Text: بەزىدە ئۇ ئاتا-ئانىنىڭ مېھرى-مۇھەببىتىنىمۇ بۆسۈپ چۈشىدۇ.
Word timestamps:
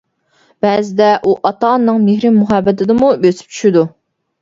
بەزىدە 0.65 1.09
ئۇ 1.19 1.35
ئاتا-ئانىنىڭ 1.51 2.01
مېھرى-مۇھەببىتىنىمۇ 2.09 3.15
بۆسۈپ 3.27 3.57
چۈشىدۇ. 3.57 3.89